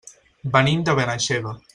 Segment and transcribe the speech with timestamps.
[0.55, 1.57] Venim de Benaixeve.